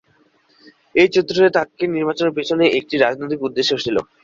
[0.95, 3.97] এই চরিত্রে তাঁকে নির্বাচনের পিছনে একটি রাজনৈতিক উদ্দেশ্য ছিল।